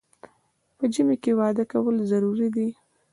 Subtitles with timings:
[0.77, 2.67] په ژمي کې واده کول ضروري دي